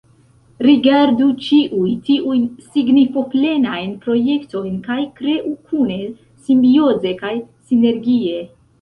Rigardu 0.67 1.27
ĉiuj 1.47 1.91
tiujn 2.07 2.47
signifoplenajn 2.71 3.93
projektojn, 4.07 4.81
kaj 4.91 4.99
kreu 5.23 5.55
kune, 5.71 6.03
simbioze 6.49 7.17
kaj 7.25 7.37
sinergie! 7.41 8.47